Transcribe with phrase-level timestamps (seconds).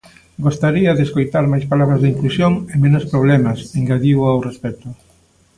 [0.45, 4.87] Gostaría de escoitar máis palabras de inclusión e menos problemas, engadiu ao respecto.